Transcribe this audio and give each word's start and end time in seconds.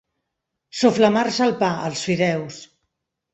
Soflamar-se 0.79 1.43
el 1.49 1.53
pa, 1.61 1.69
els 1.91 2.07
fideus. 2.09 2.59